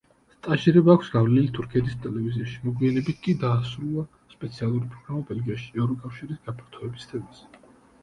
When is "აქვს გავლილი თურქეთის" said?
0.99-1.99